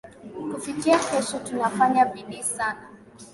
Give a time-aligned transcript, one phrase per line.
[0.53, 2.87] kufikia kesho tunafanya bidii sana